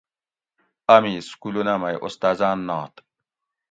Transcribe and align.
امی 0.93 1.15
سکولونہ 1.29 1.73
مئی 1.81 1.95
استازاۤن 2.05 2.57
نات 2.67 2.93